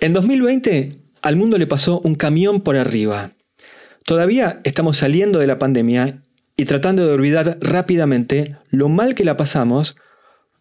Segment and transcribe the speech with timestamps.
[0.00, 3.32] En 2020 al mundo le pasó un camión por arriba.
[4.06, 6.22] Todavía estamos saliendo de la pandemia
[6.56, 9.96] y tratando de olvidar rápidamente lo mal que la pasamos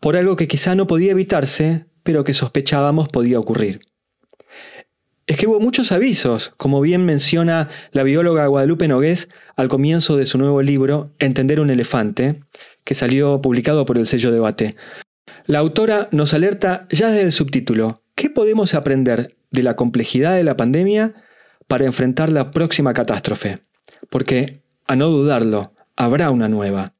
[0.01, 3.79] por algo que quizá no podía evitarse, pero que sospechábamos podía ocurrir.
[5.25, 10.25] Es que hubo muchos avisos, como bien menciona la bióloga Guadalupe Nogués al comienzo de
[10.25, 12.41] su nuevo libro Entender un elefante,
[12.83, 14.75] que salió publicado por el sello Debate.
[15.45, 20.43] La autora nos alerta ya desde el subtítulo, ¿Qué podemos aprender de la complejidad de
[20.43, 21.13] la pandemia
[21.69, 23.59] para enfrentar la próxima catástrofe?
[24.09, 26.91] Porque, a no dudarlo, habrá una nueva.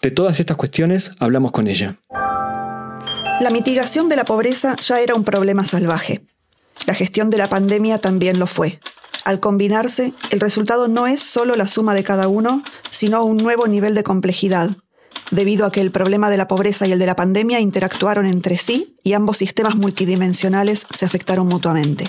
[0.00, 1.98] De todas estas cuestiones hablamos con ella.
[3.38, 6.24] La mitigación de la pobreza ya era un problema salvaje.
[6.86, 8.80] La gestión de la pandemia también lo fue.
[9.26, 13.68] Al combinarse, el resultado no es solo la suma de cada uno, sino un nuevo
[13.68, 14.70] nivel de complejidad,
[15.30, 18.58] debido a que el problema de la pobreza y el de la pandemia interactuaron entre
[18.58, 22.04] sí y ambos sistemas multidimensionales se afectaron mutuamente.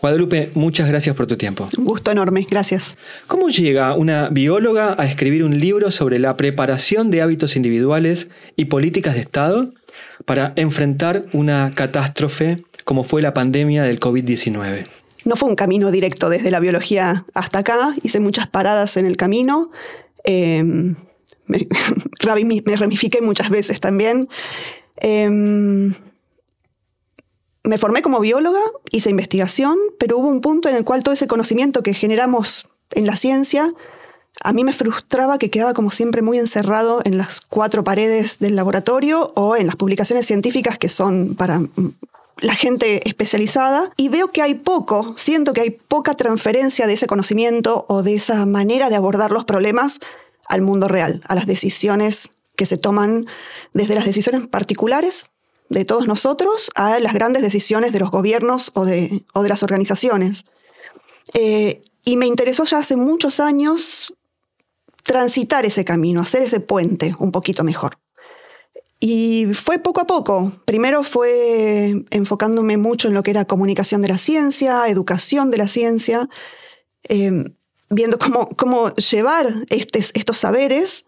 [0.00, 1.66] Guadalupe, muchas gracias por tu tiempo.
[1.78, 2.96] Un gusto enorme, gracias.
[3.26, 8.66] ¿Cómo llega una bióloga a escribir un libro sobre la preparación de hábitos individuales y
[8.66, 9.72] políticas de Estado
[10.26, 14.84] para enfrentar una catástrofe como fue la pandemia del COVID-19?
[15.24, 19.16] No fue un camino directo desde la biología hasta acá, hice muchas paradas en el
[19.16, 19.70] camino.
[20.24, 20.96] Em,
[21.46, 21.68] me,
[22.64, 24.28] me, ramifiqué muchas veces también.
[24.96, 25.94] Em,
[27.64, 28.60] me formé como bióloga,
[28.90, 33.06] hice investigación, pero hubo un punto en el cual todo ese conocimiento que generamos en
[33.06, 33.72] la ciencia,
[34.42, 38.56] a mí me frustraba que quedaba como siempre muy encerrado en las cuatro paredes del
[38.56, 41.94] laboratorio o en las publicaciones científicas que son para mm,
[42.38, 47.06] la gente especializada y veo que hay poco, siento que hay poca transferencia de ese
[47.06, 50.00] conocimiento o de esa manera de abordar los problemas
[50.48, 53.26] al mundo real, a las decisiones que se toman
[53.72, 55.26] desde las decisiones particulares
[55.68, 59.62] de todos nosotros a las grandes decisiones de los gobiernos o de, o de las
[59.62, 60.46] organizaciones.
[61.32, 64.12] Eh, y me interesó ya hace muchos años
[65.02, 67.98] transitar ese camino, hacer ese puente un poquito mejor.
[69.00, 70.52] Y fue poco a poco.
[70.64, 75.68] Primero fue enfocándome mucho en lo que era comunicación de la ciencia, educación de la
[75.68, 76.28] ciencia.
[77.08, 77.52] Eh,
[77.90, 81.04] viendo cómo, cómo llevar estos saberes.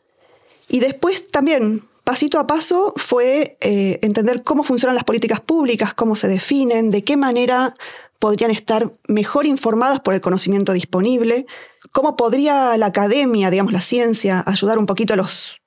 [0.68, 6.16] Y después también, pasito a paso, fue eh, entender cómo funcionan las políticas públicas, cómo
[6.16, 7.74] se definen, de qué manera
[8.18, 11.46] podrían estar mejor informadas por el conocimiento disponible,
[11.92, 15.60] cómo podría la academia, digamos la ciencia, ayudar un poquito a los,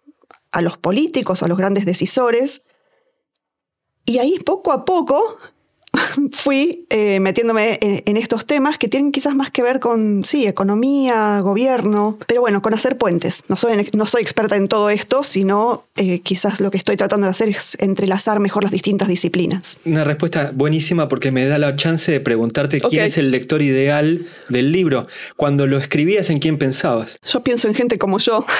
[0.51, 2.65] a los políticos, a los grandes decisores.
[4.05, 5.37] Y ahí poco a poco
[6.31, 11.39] fui eh, metiéndome en, estos temas que tienen quizás más que ver con, sí, economía,
[11.41, 13.45] gobierno, pero bueno, con hacer puentes.
[13.47, 17.25] No soy, no soy experta en todo esto, sino eh, quizás lo que estoy tratando
[17.25, 19.77] de hacer es entrelazar mejor las distintas disciplinas.
[19.85, 24.27] Una respuesta buenísima porque me da la chance de preguntarte quién es el lector ideal
[24.49, 25.07] del libro.
[25.35, 27.17] Cuando lo escribías, ¿en quién pensabas?
[27.25, 28.45] Yo pienso en gente como yo.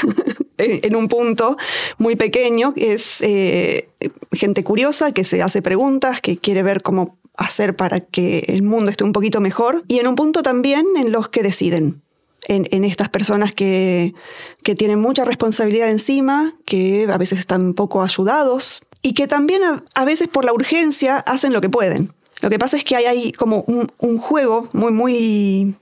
[0.60, 1.58] en un punto
[1.98, 3.89] muy pequeño, es eh,
[4.32, 8.92] gente curiosa que se hace preguntas, que quiere ver cómo hacer para que el mundo
[8.92, 12.02] esté un poquito mejor y en un punto también en los que deciden.
[12.48, 14.16] En, estas personas que,
[14.64, 19.62] tienen mucha responsabilidad encima, que a veces están poco ayudados y que también
[19.94, 22.12] a, veces por la urgencia hacen lo que pueden.
[22.42, 25.76] Lo que pasa es que hay, hay como un, un, juego muy, muy,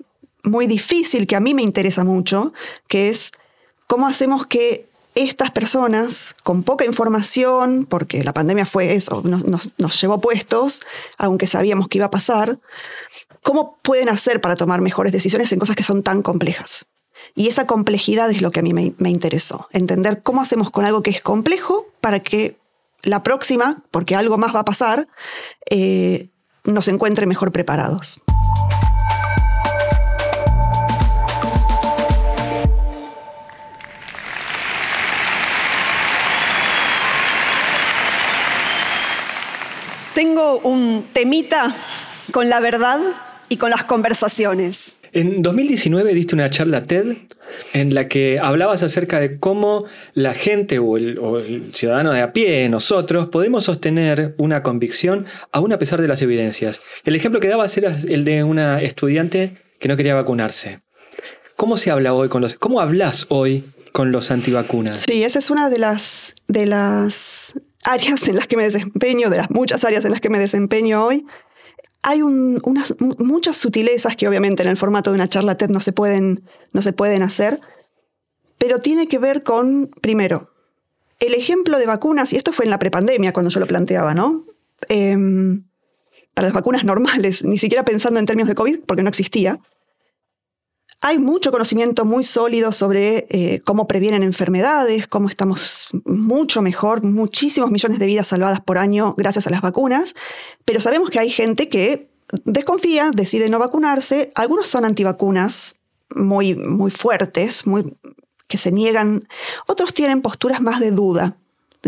[0.43, 2.51] muy difícil que a mí me interesa mucho,
[2.89, 3.31] que es
[3.85, 4.87] cómo hacemos que
[5.17, 10.83] estas personas con poca información, porque la pandemia fue eso, nos, llevó puestos,
[11.17, 12.59] aunque sabíamos que iba a pasar,
[13.41, 16.85] ¿cómo pueden hacer para tomar mejores decisiones en cosas que son tan complejas?
[17.33, 21.01] Y esa complejidad es lo que a mí me, interesó, entender cómo hacemos con algo
[21.01, 22.57] que es complejo para que
[23.01, 25.07] la próxima, porque algo más va a pasar,
[25.69, 26.29] eh,
[26.63, 28.21] nos encuentre mejor preparados.
[40.17, 41.75] Tengo un temita
[42.31, 42.97] con la verdad
[43.49, 44.95] y con las conversaciones.
[45.13, 47.17] En 2019 diste una charla TED
[47.73, 49.85] en la que hablabas acerca de cómo
[50.15, 55.27] la gente o el, o el, ciudadano de a pie, nosotros, podemos sostener una convicción
[55.51, 56.81] aún a pesar de las evidencias.
[57.03, 60.79] El ejemplo que dabas era el de una estudiante que no quería vacunarse.
[61.55, 62.55] ¿Cómo se habla hoy con los...
[62.55, 65.03] ¿Cómo hablas hoy con los antivacunas?
[65.07, 67.53] Sí, esa es una de las, de las
[67.87, 71.05] áreas en las que me desempeño, de las muchas áreas en las que me desempeño
[71.05, 71.25] hoy.
[72.03, 75.79] Hay un, unas, muchas sutilezas que obviamente en el formato de una charla TED no
[75.79, 76.43] se, pueden,
[76.73, 77.59] no se pueden hacer,
[78.57, 80.51] pero tiene que ver con, primero,
[81.19, 84.45] el ejemplo de vacunas, y esto fue en la prepandemia cuando yo lo planteaba, ¿no?
[84.89, 85.15] Eh,
[86.33, 89.59] para las vacunas normales, ni siquiera pensando en términos de COVID, porque no existía,
[91.01, 97.69] hay mucho conocimiento muy sólido sobre eh, cómo previenen enfermedades, cómo estamos mucho mejor, muchísimos
[97.69, 100.15] millones de vidas salvadas por año gracias a las vacunas,
[100.65, 102.09] pero sabemos que hay gente que
[102.45, 105.79] desconfía, decide no vacunarse, algunos son antivacunas
[106.15, 107.63] muy, muy fuertes,
[108.47, 109.27] que se niegan,
[109.67, 111.37] otros tienen posturas más de duda.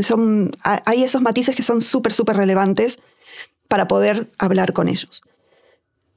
[0.01, 3.01] Son, hay esos matices que son súper, súper relevantes
[3.67, 5.23] para poder hablar con ellos.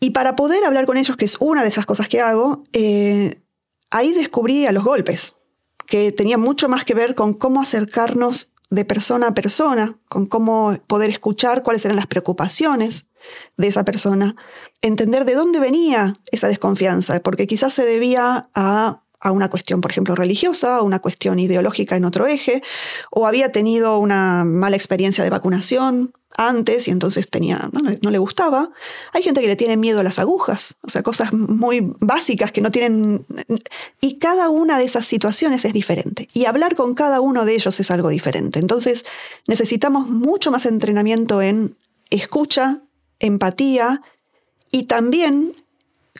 [0.02, 3.40] Y para poder hablar con ellos, que es una de esas cosas que hago, eh,
[3.88, 5.36] ahí descubrí a los golpes,
[5.86, 10.76] que tenía mucho más que ver con cómo acercarnos de persona a persona, con cómo
[10.88, 13.10] poder escuchar cuáles eran las preocupaciones
[13.56, 14.34] de esa persona,
[14.80, 20.16] entender de dónde venía esa desconfianza, porque quizás se debía a, una cuestión, por ejemplo,
[20.16, 22.60] religiosa, a una cuestión ideológica en otro eje,
[23.12, 28.70] o había tenido una mala experiencia de vacunación, antes y entonces tenía, no, le gustaba.
[29.12, 32.60] Hay gente que le tiene miedo a las agujas, o sea, cosas muy básicas que
[32.60, 33.24] no tienen...
[34.00, 36.28] Y cada una de esas situaciones es diferente.
[36.32, 38.58] Y hablar con cada uno de ellos es algo diferente.
[38.58, 39.04] Entonces
[39.46, 41.76] necesitamos mucho más entrenamiento en
[42.10, 42.80] escucha,
[43.18, 44.02] empatía
[44.70, 45.54] y también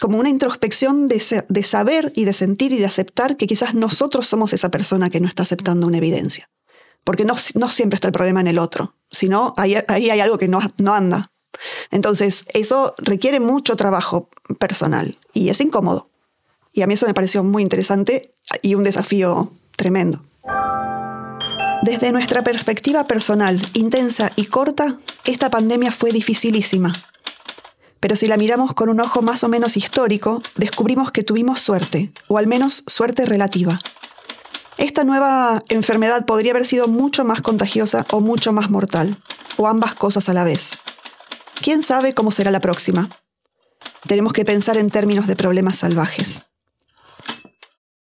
[0.00, 4.26] como una introspección de, de saber y de sentir y de aceptar que quizás nosotros
[4.26, 6.48] somos esa persona que no está aceptando una evidencia
[7.04, 10.48] porque no, siempre está el problema en el otro, sino ahí, ahí hay algo que
[10.48, 11.30] no, no anda.
[11.90, 14.28] Entonces, eso requiere mucho trabajo
[14.58, 16.08] personal y es incómodo.
[16.72, 20.22] Y a mí eso me pareció muy interesante y un desafío tremendo.
[21.82, 26.92] Desde nuestra perspectiva personal, intensa y corta, esta pandemia fue dificilísima.
[27.98, 32.10] Pero si la miramos con un ojo más o menos histórico, descubrimos que tuvimos suerte,
[32.28, 33.80] o al menos suerte relativa.
[34.82, 39.16] Esta nueva enfermedad podría haber sido mucho más contagiosa o mucho más mortal,
[39.56, 40.76] o ambas cosas a la vez.
[41.62, 43.08] ¿Quién sabe cómo será la próxima?
[44.08, 46.46] Tenemos que pensar en términos de problemas salvajes.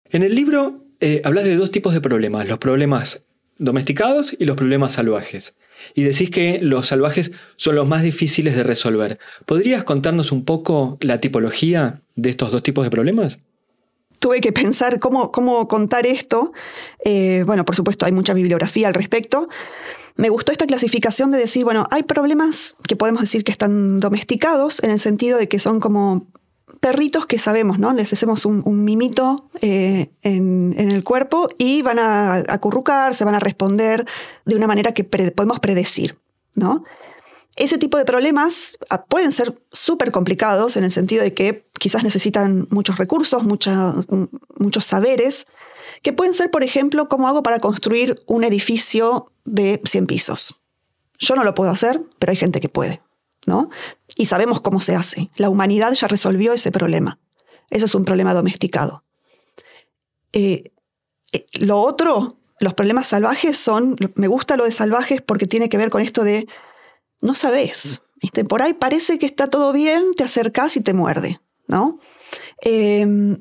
[0.05, 3.25] En el libro eh, hablas de dos tipos de problemas, los problemas
[3.57, 5.57] domesticados y los problemas salvajes.
[5.93, 9.19] Y decís que los salvajes son los más difíciles de resolver.
[9.45, 13.39] ¿Podrías contarnos un poco la tipología de estos dos tipos de problemas?
[14.21, 16.53] Tuve que pensar cómo, cómo contar esto.
[17.03, 19.49] Eh, bueno, por supuesto, hay mucha bibliografía al respecto.
[20.15, 24.81] Me gustó esta clasificación de decir, bueno, hay problemas que podemos decir que están domesticados
[24.83, 26.27] en el sentido de que son como
[26.79, 27.93] perritos que sabemos, ¿no?
[27.93, 33.39] Les hacemos un, mimito eh, en, el cuerpo y van a acurrucar, se van a
[33.39, 34.05] responder
[34.45, 36.17] de una manera que podemos predecir,
[36.53, 36.83] ¿no?
[37.55, 42.03] Ese tipo de problemas ah, pueden ser súper complicados en el sentido de que quizás
[42.03, 43.93] necesitan muchos recursos, mucha,
[44.57, 45.47] muchos saberes,
[46.01, 50.61] que pueden ser, por ejemplo, cómo hago para construir un edificio de 100 pisos.
[51.19, 53.01] Yo no lo puedo hacer, pero hay gente que puede,
[53.45, 53.69] ¿no?
[54.15, 55.29] Y sabemos cómo se hace.
[55.35, 57.19] La humanidad ya resolvió ese problema.
[57.69, 59.03] Eso es un problema domesticado.
[60.33, 60.71] Eh,
[61.31, 65.77] eh, lo otro, los problemas salvajes son, me gusta lo de salvajes porque tiene que
[65.77, 66.47] ver con esto de
[67.21, 68.01] no sabes.
[68.21, 68.45] ¿viste?
[68.45, 71.99] Por ahí parece que está todo bien, te acercas y te muerde, ¿no?
[72.63, 73.37] Eh,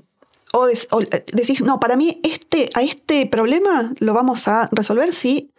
[0.52, 1.00] o, o,
[1.32, 5.52] decís, no, para mí este, a este problema lo vamos a resolver si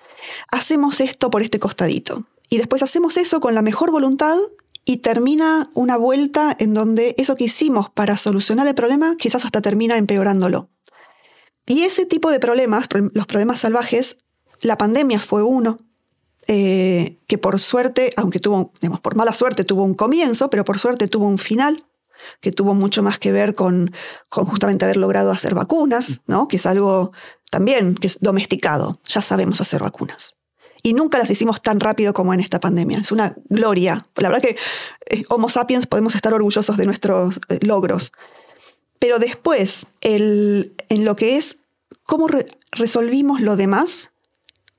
[0.50, 2.26] hacemos esto por este costadito.
[2.50, 4.38] Y después hacemos eso con la mejor voluntad
[4.84, 9.62] y termina una vuelta en donde eso que hicimos para solucionar el problema quizás hasta
[9.62, 10.70] termina empeorándolo.
[11.66, 14.18] Y ese tipo de problemas, los problemas salvajes,
[14.62, 15.80] la pandemia fue uno,
[16.48, 20.80] eh, que por suerte, aunque tuvo, digamos, por mala suerte tuvo un comienzo, pero por
[20.80, 21.86] suerte tuvo un final,
[22.40, 23.92] que tuvo mucho más que ver con,
[24.30, 26.48] con justamente haber logrado hacer vacunas, ¿no?
[26.48, 27.12] que es algo
[27.50, 30.38] también que es domesticado, ya sabemos hacer vacunas.
[30.84, 33.00] Y nunca las hicimos tan rápido como en esta pandemia.
[33.00, 34.08] Es una gloria.
[34.16, 34.58] La verdad que
[35.06, 38.14] eh, Homo sapiens podemos estar orgullosos de nuestros eh, logros.
[38.98, 41.58] Pero después, el, en lo que es
[42.04, 44.11] cómo re resolvimos lo demás,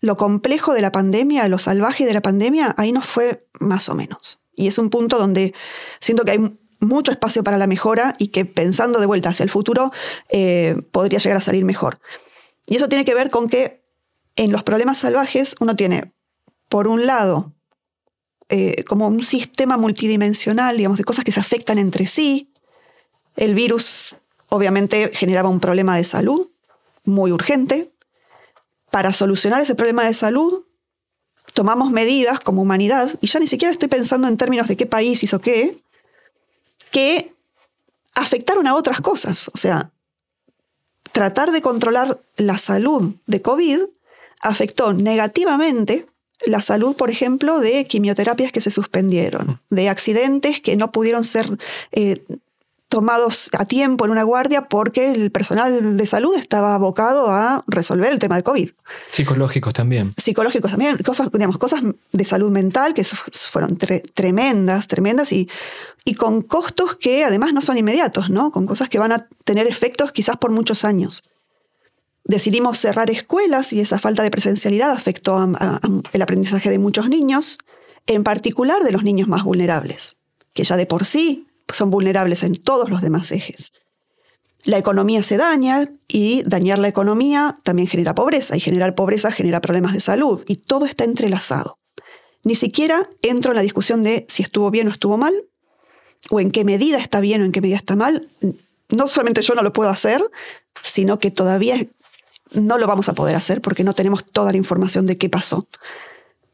[0.02, 3.94] lo complejo de la pandemia, lo salvaje de la pandemia, ahí nos fue más o
[3.94, 4.40] menos.
[4.54, 5.54] Y es un punto donde
[6.00, 9.50] siento que hay mucho espacio para la mejora y que pensando de vuelta hacia el
[9.50, 9.92] futuro
[10.28, 12.00] eh, podría llegar a salir mejor.
[12.66, 13.84] Y eso tiene que ver con que
[14.34, 16.12] en los problemas salvajes uno tiene,
[16.68, 17.52] por un lado,
[18.48, 22.52] eh, como un sistema multidimensional, digamos, de cosas que se afectan entre sí.
[23.36, 24.16] El virus
[24.48, 26.48] obviamente generaba un problema de salud
[27.04, 27.91] muy urgente.
[28.92, 30.64] Para solucionar ese problema de salud,
[31.54, 35.24] tomamos medidas como humanidad, y ya ni siquiera estoy pensando en términos de qué país
[35.24, 35.82] hizo qué,
[36.90, 37.32] que
[38.14, 39.50] afectaron a otras cosas.
[39.54, 39.90] O sea,
[41.10, 43.80] tratar de controlar la salud de COVID
[44.42, 46.06] afectó negativamente
[46.44, 51.58] la salud, por ejemplo, de quimioterapias que se suspendieron, de accidentes que no pudieron ser
[51.92, 52.22] eh,
[52.92, 58.12] tomados a tiempo en una guardia porque el personal de salud estaba abocado a resolver
[58.12, 58.70] el tema de COVID.
[59.10, 60.12] Psicológicos también.
[60.18, 61.80] Psicológicos también, cosas, digamos, cosas
[62.12, 65.48] de salud mental que fueron tremendas, tremendas y,
[66.04, 68.52] y con costos que además no son inmediatos, ¿no?
[68.52, 71.24] Con cosas que van a tener efectos quizás por muchos años.
[72.24, 75.50] Decidimos cerrar escuelas y esa falta de presencialidad afectó
[76.12, 77.56] el aprendizaje de muchos niños,
[78.06, 80.18] en particular de los niños más vulnerables,
[80.52, 83.72] que ya de por sí son vulnerables en todos los demás ejes.
[84.64, 89.60] La economía se daña y dañar la economía también genera pobreza y generar pobreza genera
[89.60, 91.78] problemas de salud y todo está entrelazado.
[92.44, 95.34] Ni siquiera entro en la discusión de si estuvo bien o estuvo mal
[96.30, 98.30] o en qué medida está bien o en qué medida está mal.
[98.88, 100.22] No solamente yo no lo puedo hacer,
[100.82, 101.86] sino que todavía
[102.52, 105.66] no lo vamos a poder hacer porque no tenemos toda la información de qué pasó.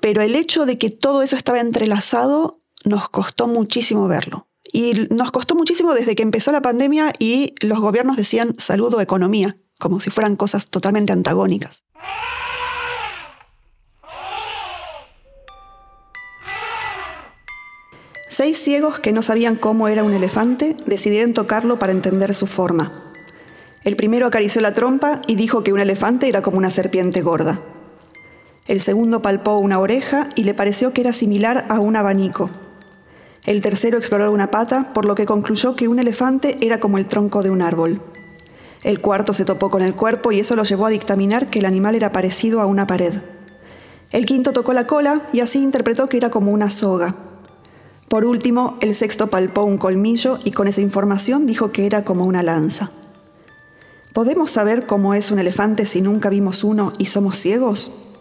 [0.00, 4.47] Pero el hecho de que todo eso estaba entrelazado nos costó muchísimo verlo.
[4.72, 9.00] Y nos costó muchísimo desde que empezó la pandemia y los gobiernos decían salud o
[9.00, 11.84] economía, como si fueran cosas totalmente antagónicas.
[18.28, 23.12] Seis ciegos que no sabían cómo era un elefante decidieron tocarlo para entender su forma.
[23.82, 27.60] El primero acarició la trompa y dijo que un elefante era como una serpiente gorda.
[28.66, 32.50] El segundo palpó una oreja y le pareció que era similar a un abanico.
[33.48, 37.08] El tercero exploró una pata, por lo que concluyó que un elefante era como el
[37.08, 38.02] tronco de un árbol.
[38.84, 41.64] El cuarto se topó con el cuerpo y eso lo llevó a dictaminar que el
[41.64, 43.22] animal era parecido a una pared.
[44.10, 47.14] El quinto tocó la cola y así interpretó que era como una soga.
[48.08, 52.26] Por último, el sexto palpó un colmillo y con esa información dijo que era como
[52.26, 52.90] una lanza.
[54.12, 58.14] ¿Podemos saber cómo es un elefante si nunca vimos uno y somos ciegos?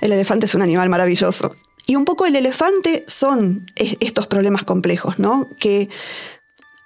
[0.00, 1.50] El elefante es un animal maravilloso.
[1.92, 5.50] Y un poco el elefante son estos problemas complejos, ¿no?
[5.60, 5.90] Que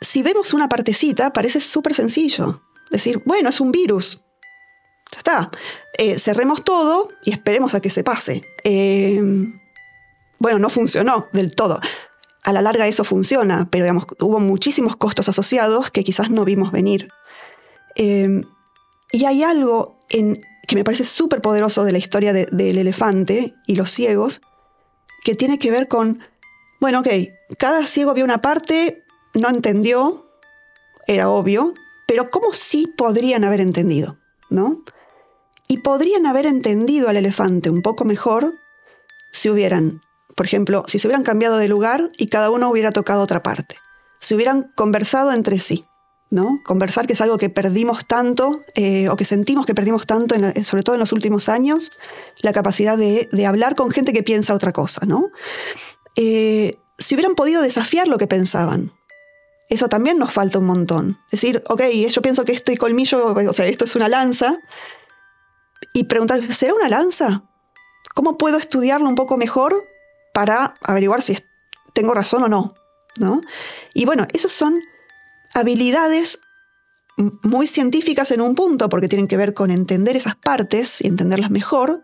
[0.00, 2.60] si vemos una partecita parece súper sencillo.
[2.90, 4.24] Decir, bueno, es un virus.
[5.12, 5.50] Ya está.
[5.96, 8.42] Eh, cerremos todo y esperemos a que se pase.
[8.64, 9.22] Eh,
[10.40, 11.78] bueno, no funcionó del todo.
[12.42, 16.72] A la larga eso funciona, pero digamos, hubo muchísimos costos asociados que quizás no vimos
[16.72, 17.06] venir.
[17.94, 18.42] Em,
[19.12, 23.76] y hay algo en, que me parece súper poderoso de la historia del elefante y
[23.76, 24.40] los ciegos,
[25.26, 26.20] que tiene que ver con,
[26.80, 27.08] bueno, ok,
[27.58, 29.02] cada ciego vio una parte,
[29.34, 30.30] no entendió,
[31.08, 31.74] era obvio,
[32.06, 34.18] pero ¿cómo sí podrían haber entendido?
[34.50, 34.84] ¿No?
[35.66, 38.54] Y podrían haber entendido al elefante un poco mejor
[39.32, 40.00] si hubieran,
[40.36, 43.74] por ejemplo, si se hubieran cambiado de lugar y cada uno hubiera tocado otra parte,
[44.20, 45.84] si hubieran conversado entre sí.
[46.30, 46.60] ¿No?
[46.64, 50.82] Conversar, que es algo que perdimos tanto, eh, o que sentimos que perdimos tanto, sobre
[50.82, 51.92] todo en los últimos años,
[52.42, 55.30] la capacidad de, hablar con gente que piensa otra cosa, ¿no?
[56.16, 58.92] Eh, si hubieran podido desafiar lo que pensaban,
[59.68, 61.18] eso también nos falta un montón.
[61.30, 64.58] Decir, ok, yo pienso que este colmillo, o sea, esto es una lanza,
[65.92, 67.42] y preguntar, ¿será una lanza?
[68.14, 69.84] ¿Cómo puedo estudiarlo un poco mejor
[70.32, 71.38] para averiguar si
[71.92, 72.74] tengo razón o no?
[73.18, 73.40] ¿no?
[73.94, 74.80] Y bueno, esos son
[75.56, 76.38] habilidades
[77.16, 81.50] muy científicas en un punto, porque tienen que ver con entender esas partes y entenderlas
[81.50, 82.02] mejor,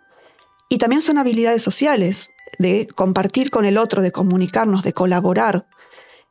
[0.71, 5.67] y también son habilidades sociales, de compartir con el otro, de comunicarnos, de colaborar.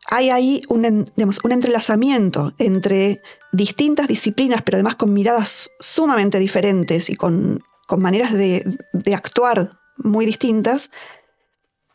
[0.07, 1.05] Hay ahí un,
[1.43, 8.33] un entrelazamiento entre distintas disciplinas, pero además con miradas sumamente diferentes y con, con maneras
[8.33, 10.89] de, de actuar muy distintas,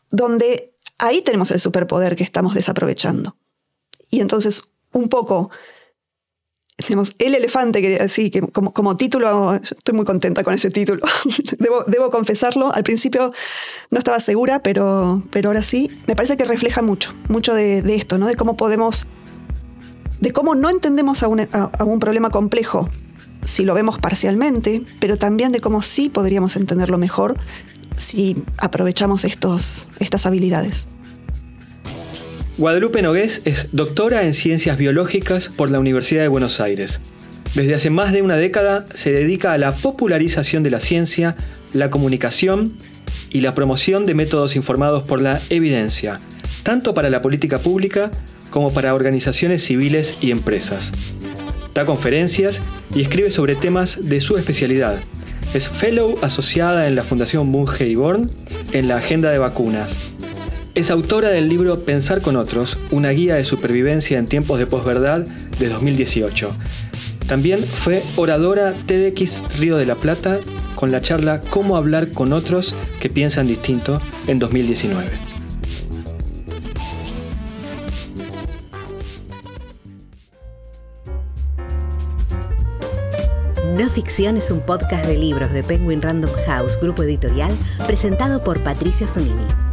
[0.09, 3.35] donde ahí tenemos el superpoder que estamos desaprovechando.
[4.09, 5.49] Y entonces un poco,
[6.77, 11.01] digamos, El elefante, que, sí, que como, título, estoy muy contenta con ese título,
[11.87, 13.31] debo, confesarlo, al principio
[13.89, 18.17] no estaba segura, pero, pero ahora sí, me parece que refleja mucho, mucho de, esto,
[18.17, 18.27] ¿no?
[18.27, 19.07] de cómo podemos,
[20.19, 22.89] de cómo no entendemos a un, a un problema complejo
[23.47, 27.37] si lo vemos parcialmente, pero también de cómo sí podríamos entenderlo mejor
[27.95, 30.87] si aprovechamos estos, estas habilidades.
[32.57, 36.99] Guadalupe Nogués es doctora en Ciencias Biológicas por la Universidad de Buenos Aires.
[37.53, 41.35] Desde hace más de una década se dedica a la popularización de la ciencia,
[41.73, 42.75] la comunicación
[43.29, 46.19] y la promoción de métodos informados por la evidencia,
[46.63, 48.09] tanto para la política pública
[48.49, 50.91] como para organizaciones civiles y empresas.
[51.75, 52.59] Da conferencias
[52.95, 54.97] y escribe sobre temas de su especialidad.
[55.53, 58.31] Es fellow asociada en la Fundación Bunge y Born
[58.71, 60.16] en la Agenda de Vacunas.
[60.77, 65.25] Es autora del libro Pensar con otros, una guía de supervivencia en tiempos de posverdad
[65.57, 66.51] de 2018.
[67.27, 70.37] También fue oradora TEDx Río de la Plata
[70.75, 75.09] con la charla Cómo hablar con otros que piensan distinto en 2019.
[83.75, 87.51] No Ficción es un podcast de libros de Penguin Random House, grupo editorial,
[87.87, 89.66] presentado por Patricio Sonini.